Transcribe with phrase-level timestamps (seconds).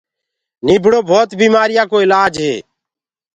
[0.65, 2.53] نيٚڀڙو ڀوت بيمآريآن ڪو اِلآج هي